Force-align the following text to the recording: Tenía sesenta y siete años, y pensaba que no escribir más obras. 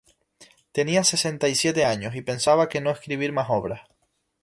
Tenía 0.71 1.03
sesenta 1.03 1.47
y 1.47 1.53
siete 1.53 1.85
años, 1.85 2.15
y 2.15 2.23
pensaba 2.23 2.67
que 2.69 2.81
no 2.81 2.89
escribir 2.89 3.33
más 3.33 3.51
obras. 3.51 3.81